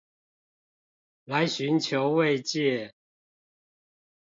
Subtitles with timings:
[1.25, 2.95] 來尋求慰藉